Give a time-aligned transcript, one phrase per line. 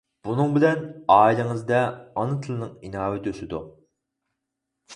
[0.27, 0.79] بۇنىڭ بىلەن
[1.15, 1.83] ئائىلىڭىزدە
[2.23, 3.63] ئانا تىلنىڭ ئىناۋىتى ئۆسىدۇ.